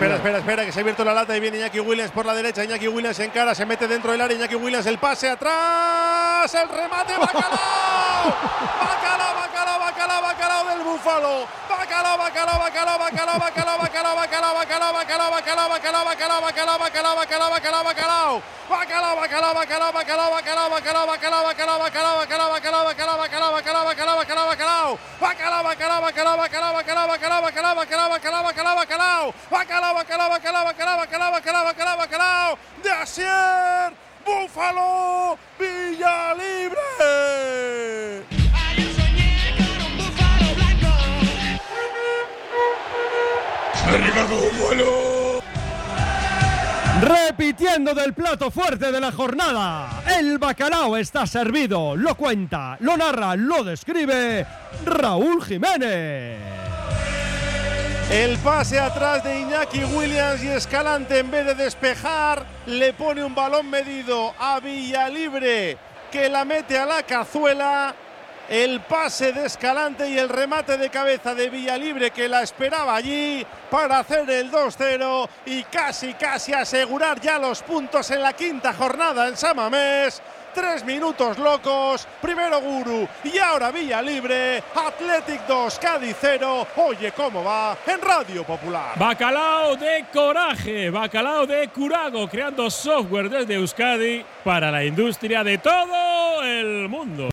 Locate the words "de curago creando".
91.46-92.68